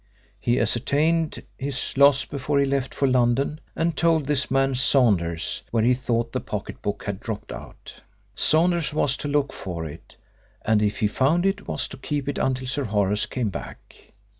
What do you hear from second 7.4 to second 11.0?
out. Sanders was to look for it, and